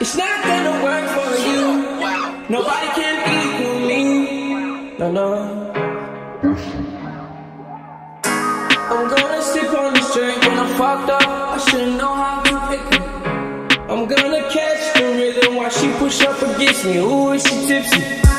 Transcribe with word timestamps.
It's 0.00 0.16
not 0.16 0.42
gonna 0.44 0.82
work 0.82 1.06
for 1.16 1.30
you. 1.46 1.62
Nobody 2.48 2.88
can 2.98 3.14
equal 3.38 3.78
me. 3.88 4.98
No, 4.98 5.12
no. 5.12 5.28
I'm 8.90 9.08
gonna 9.08 9.42
sip 9.42 9.72
on 9.72 9.94
this 9.94 10.12
drink 10.12 10.40
when 10.42 10.58
I'm 10.58 10.74
fucked 10.76 11.10
up. 11.10 11.22
I 11.26 11.58
shouldn't 11.58 11.96
know 11.96 12.12
how 12.12 12.42
to 12.42 12.54
pick 12.68 13.00
it. 13.00 13.06
I'm 13.88 14.06
gonna 14.06 14.50
catch 14.50 14.94
the 14.94 15.04
rhythm 15.04 15.54
while 15.56 15.70
she 15.70 15.88
push 15.92 16.22
up 16.22 16.42
against 16.42 16.84
me. 16.84 16.98
Ooh, 16.98 17.30
is 17.30 17.42
she 17.44 17.66
tipsy? 17.66 18.33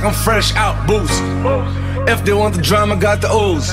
Like 0.00 0.14
I'm 0.14 0.24
fresh 0.24 0.54
out 0.54 0.86
boost. 0.86 1.20
If 2.08 2.24
they 2.24 2.32
want 2.32 2.54
the 2.54 2.62
drama, 2.62 2.96
got 2.96 3.20
the 3.20 3.28
ooze. 3.28 3.70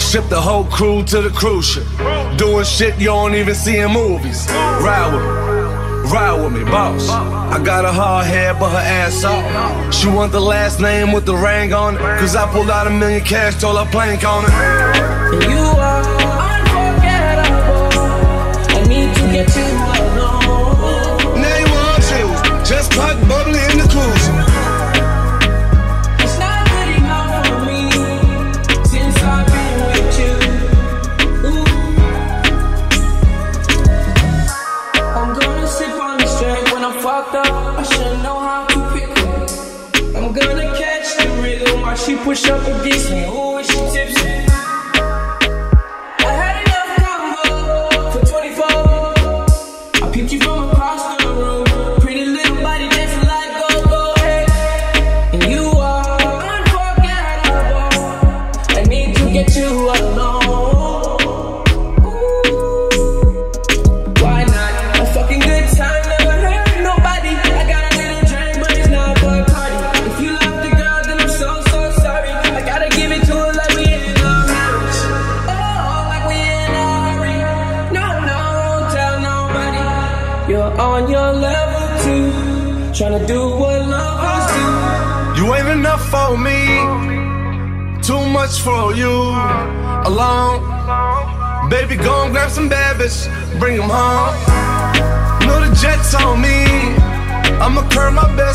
Ship 0.00 0.24
the 0.28 0.40
whole 0.40 0.64
crew 0.64 1.02
to 1.04 1.20
the 1.20 1.30
cruise 1.30 1.66
ship. 1.66 1.86
Doing 2.38 2.64
shit 2.64 2.98
you 2.98 3.06
don't 3.06 3.34
even 3.34 3.54
see 3.54 3.78
in 3.78 3.92
movies. 3.92 4.46
Ride 4.48 5.12
with 5.12 5.22
me, 5.22 6.10
ride 6.10 6.40
with 6.42 6.52
me, 6.52 6.64
boss. 6.64 7.08
I 7.08 7.62
got 7.62 7.84
a 7.84 7.92
hard 7.92 8.26
head, 8.26 8.58
but 8.58 8.70
her 8.70 8.76
ass 8.78 9.24
off. 9.24 9.94
She 9.94 10.08
want 10.08 10.32
the 10.32 10.40
last 10.40 10.80
name 10.80 11.12
with 11.12 11.26
the 11.26 11.34
ring 11.34 11.72
on 11.72 11.96
it. 11.96 12.00
Cause 12.20 12.36
I 12.36 12.50
pulled 12.52 12.70
out 12.70 12.86
a 12.86 12.90
million 12.90 13.24
cash, 13.24 13.60
told 13.60 13.78
her 13.78 13.90
plank 13.90 14.24
on 14.24 14.44
it. 14.46 15.42
You 15.42 15.67
I'm 40.28 40.34
gonna 40.34 40.76
catch 40.76 41.16
the 41.16 41.26
rhythm 41.42 41.80
while 41.80 41.96
she 41.96 42.14
push 42.16 42.50
up 42.50 42.60
against 42.60 43.10
me. 43.10 43.24
Is 43.60 43.66
she 43.66 43.76
tipsy? 43.96 44.27
Level 82.08 82.32
too. 82.32 83.04
Tryna 83.04 83.26
do 83.26 83.40
what 83.60 83.86
lovers 83.86 84.46
do. 84.54 85.42
You 85.42 85.54
ain't 85.54 85.68
enough 85.68 86.02
for 86.10 86.36
me, 86.36 86.58
too 88.02 88.24
much 88.28 88.60
for 88.60 88.94
you. 88.94 89.14
Alone, 90.04 90.60
baby, 91.70 91.96
go 91.96 92.24
and 92.24 92.32
grab 92.32 92.50
some 92.50 92.68
bad 92.68 92.96
bitch, 92.96 93.28
bring 93.60 93.76
them 93.76 93.90
home. 93.90 94.34
Know 95.46 95.60
the 95.60 95.74
jet's 95.74 96.14
on 96.14 96.40
me, 96.40 96.64
I'ma 97.60 97.88
curb 97.90 98.14
my 98.14 98.26
best 98.36 98.47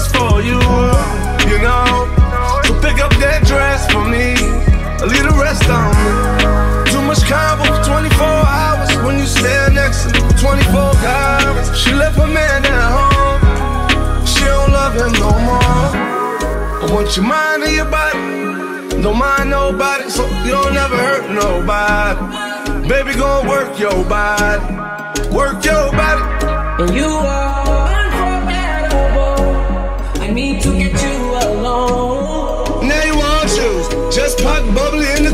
your 17.18 17.26
mind 17.26 17.64
or 17.64 17.70
your 17.70 17.86
body. 17.86 18.18
Don't 19.02 19.18
mind 19.18 19.50
nobody, 19.50 20.10
so 20.10 20.26
you 20.46 20.52
don't 20.52 20.76
ever 20.76 20.98
hurt 20.98 21.30
nobody. 21.32 22.88
Baby, 22.88 23.14
gon' 23.14 23.48
work 23.48 23.78
your 23.78 24.04
body, 24.06 24.64
work 25.30 25.64
your 25.64 25.92
body. 25.92 26.24
And 26.82 26.96
you 26.96 27.06
are 27.06 27.88
unforgettable. 28.00 29.44
I 30.24 30.32
need 30.34 30.62
to 30.64 30.72
get 30.72 30.94
you 31.04 31.18
alone. 31.50 32.88
Now 32.88 33.04
you 33.04 33.16
want 33.16 33.50
shoes? 33.50 33.88
just 34.16 34.40
pop 34.40 34.64
bubbly 34.76 35.08
in 35.18 35.24
the 35.24 35.33